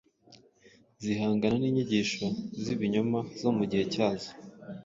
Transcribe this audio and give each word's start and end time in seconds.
zihangana 1.03 1.55
n’inyigisho 1.59 2.25
z’ibinyoma 2.63 3.19
zo 3.39 3.49
mu 3.57 3.63
gihe 3.69 3.83
cyazo 3.93 4.31